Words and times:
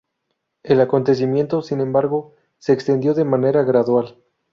El 0.63 0.81
acontecimiento, 0.81 1.61
sin 1.61 1.79
embargo, 1.79 2.33
se 2.57 2.73
extendió 2.73 3.13
de 3.13 3.23
manera 3.23 3.61
gradual. 3.61 4.15